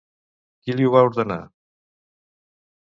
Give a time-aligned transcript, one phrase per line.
[0.63, 1.39] Qui li ho va ordenar?